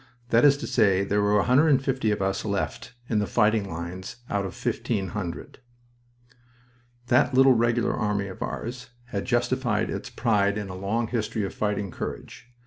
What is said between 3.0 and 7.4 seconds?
in the fighting lines out of 1,500." That